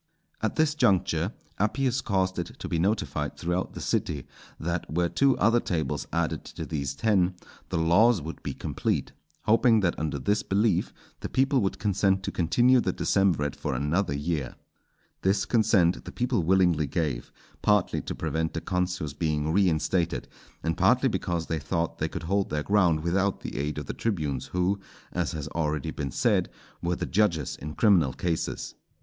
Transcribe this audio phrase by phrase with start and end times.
[0.41, 4.25] At this juncture Appius caused it to be notified throughout the city
[4.59, 7.35] that were two other tables added to these ten,
[7.69, 9.11] the laws would be complete;
[9.43, 14.15] hoping that under this belief the people would consent to continue the decemvirate for another
[14.17, 14.55] year.
[15.21, 17.31] This consent the people willingly gave,
[17.61, 20.27] partly to prevent the consuls being reinstated,
[20.63, 23.93] and partly because they thought they could hold their ground without the aid of the
[23.93, 24.79] tribunes, who,
[25.11, 26.49] as has already been said,
[26.81, 28.73] were the judges in criminal cases.